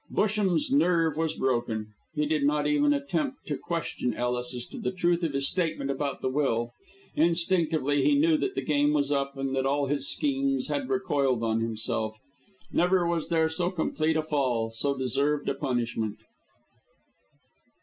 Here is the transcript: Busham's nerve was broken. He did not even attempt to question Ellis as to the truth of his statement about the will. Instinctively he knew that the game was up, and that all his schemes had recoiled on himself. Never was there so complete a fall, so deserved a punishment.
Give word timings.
Busham's 0.11 0.71
nerve 0.71 1.15
was 1.15 1.35
broken. 1.35 1.93
He 2.15 2.25
did 2.25 2.43
not 2.43 2.65
even 2.65 2.91
attempt 2.91 3.45
to 3.45 3.55
question 3.55 4.15
Ellis 4.15 4.51
as 4.55 4.65
to 4.69 4.79
the 4.79 4.91
truth 4.91 5.21
of 5.23 5.33
his 5.33 5.47
statement 5.47 5.91
about 5.91 6.21
the 6.21 6.27
will. 6.31 6.71
Instinctively 7.15 8.03
he 8.03 8.15
knew 8.17 8.35
that 8.37 8.55
the 8.55 8.65
game 8.65 8.93
was 8.93 9.11
up, 9.11 9.37
and 9.37 9.55
that 9.55 9.67
all 9.67 9.85
his 9.85 10.09
schemes 10.11 10.69
had 10.69 10.89
recoiled 10.89 11.43
on 11.43 11.61
himself. 11.61 12.17
Never 12.71 13.05
was 13.05 13.27
there 13.27 13.47
so 13.47 13.69
complete 13.69 14.17
a 14.17 14.23
fall, 14.23 14.71
so 14.71 14.97
deserved 14.97 15.47
a 15.49 15.53
punishment. 15.53 16.17